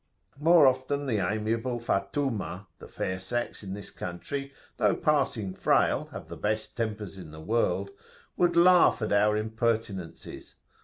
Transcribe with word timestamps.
[FN#20] 0.35 0.41
More 0.41 0.65
often 0.65 1.05
the 1.05 1.17
amiable 1.17 1.79
Fattumah 1.79 2.65
the 2.79 2.87
fair 2.87 3.19
sex 3.19 3.61
in 3.61 3.75
this 3.75 3.91
country, 3.91 4.51
though 4.77 4.95
passing 4.95 5.53
frail, 5.53 6.05
have 6.05 6.27
the 6.27 6.35
best 6.35 6.75
tempers 6.75 7.19
in 7.19 7.29
the 7.29 7.39
world 7.39 7.91
would 8.35 8.55
laugh 8.55 9.03
at 9.03 9.13
our 9.13 9.37
impertinences. 9.37 10.55